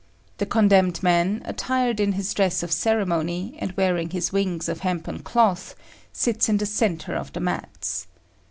[0.39, 5.19] The condemned man, attired in his dress of ceremony, and wearing his wings of hempen
[5.19, 5.75] cloth,
[6.11, 8.07] sits in the centre of the mats.